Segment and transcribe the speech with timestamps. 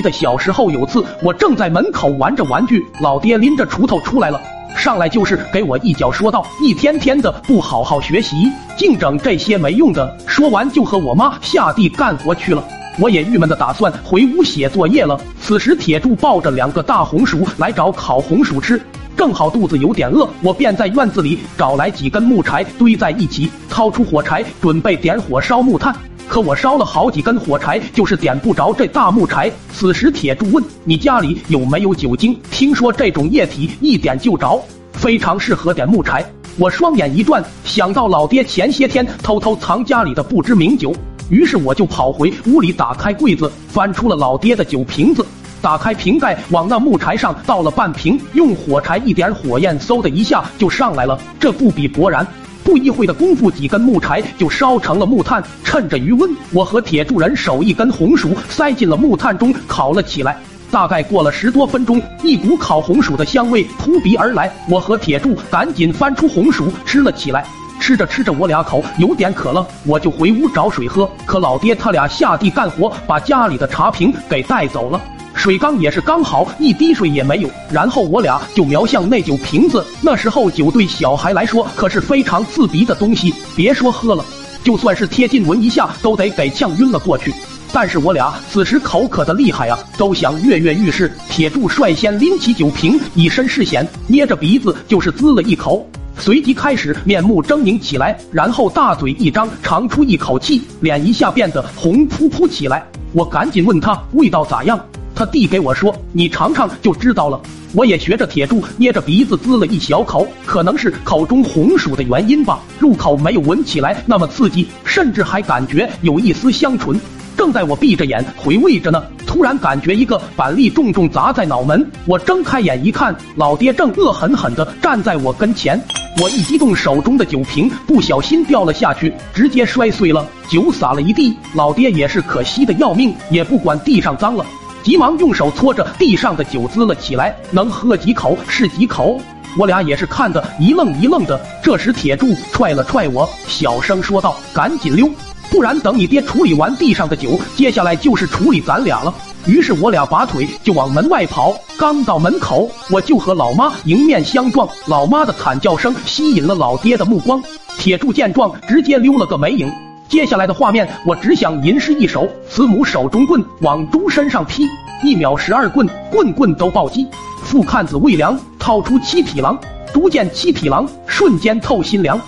[0.00, 4.40] 的小时候有次，我正在门口玩着玩具，老爹拎着锄头出来了，
[4.76, 12.62] 上来就是给我一脚，说道：“一天天的不好好学习，净整这些没用的。”说完就和我妈下地干活去了。
[12.98, 15.18] 我也郁闷的打算回屋写作业了。
[15.40, 18.80] 此时铁柱抱着两个大红薯来找烤红薯吃，
[19.16, 25.94] 正好肚子有点饿，我便在院子里找来几根木柴堆在一起，掏出火柴准备点火烧木炭。
[26.30, 29.50] 可我烧了好几根火柴，就是点不着这大木柴。
[29.72, 32.38] 此时铁柱问：“你家里有没有酒精？
[32.52, 36.24] 听说这种液体一点就着，非常适合点木柴。”
[36.56, 40.94] 我双眼一转，想到老爹前些天偷偷藏家里的不知名酒，
[41.30, 45.26] 于是我就跑回屋里，打开柜子，翻出了老爹的酒瓶子，
[45.60, 51.18] 打开瓶盖，往那木柴上倒了半瓶，用火柴一点火焰，嗖的一下就上来了。
[51.40, 52.24] 这不比勃然。
[52.64, 55.42] 不一会的功夫，几根木柴就烧成了木炭。
[55.64, 60.36] 趁着余温，我和铁柱人手一根红薯塞进了木炭中烤了起来。
[60.70, 64.52] 大概过了十多分钟，一股烤红薯的香味扑鼻而来。
[64.68, 67.44] 我和铁柱赶紧翻出红薯吃了起来。
[67.80, 71.10] 吃着吃着，我俩口有点渴了，我就回屋找水喝。
[71.24, 75.00] 可老爹他俩下地干活，把家里的茶瓶给带走了。
[75.34, 79.84] 水缸也是刚好一滴水也没有，然后我俩就瞄向那酒瓶子。
[80.02, 84.22] 那时候酒对小孩来说可是非常刺鼻的东西，别说喝了，
[84.62, 87.32] 就算是贴近闻一下都得给呛晕了过去。
[87.72, 91.10] 但是我俩此时口渴的厉害啊，都想跃跃欲试。
[91.30, 95.86] 铁柱率先拎起酒瓶，以身试险，捏着鼻子就是滋了一口，
[96.20, 102.86] 随即开始面目狰狞起来，然后大嘴一张，长出一口气，脸一下变得红扑扑起来。
[103.12, 104.78] 我赶紧问他味道咋样。
[105.14, 107.40] 他递给我说：“你尝尝就知道了。”
[107.72, 116.98] 我也学着铁柱捏着鼻子滋了一小口，可能是口中红薯的原因吧，入口没有闻起来那么刺激，甚至还感觉有一丝香醇。
[117.36, 121.86] 正在我闭着眼回味着呢，突然感觉一个板栗重重砸在脑门。
[122.06, 125.80] 我睁开眼一看，老爹正恶狠狠地站在我跟前。
[126.18, 131.36] 我一激动，手中的酒瓶不小心掉了下去，直接摔碎了，酒洒了一地。
[131.54, 134.44] 老爹也是可惜的要命，也不管地上脏了。
[134.82, 139.20] 急忙用手搓着地上的酒滋了起来，能喝几口是几口。
[139.56, 141.40] 我俩也是看得一愣一愣的。
[141.62, 145.08] 这时铁柱踹了踹我，小声说道：“赶紧溜，
[145.50, 149.14] 不然等你爹处理完地上的酒，接下来就是处理咱俩了。”
[149.46, 151.54] 于是我俩拔腿就往门外跑。
[151.78, 154.68] 刚到门口，我就和老妈迎面相撞。
[154.86, 157.42] 老妈的惨叫声吸引了老爹的目光，
[157.78, 159.70] 铁柱见状直接溜了个没影。
[160.08, 164.68] 接下来的画面，我只想吟诗一首：慈母手中棍，往猪身上劈，
[165.02, 167.06] 一秒十二棍，棍棍都暴击。
[167.44, 169.58] 父看子未凉，掏出七匹狼，
[169.94, 172.20] 猪见七匹狼，瞬间透心凉。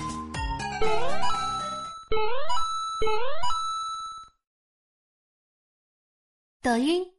[6.62, 7.12] 抖音。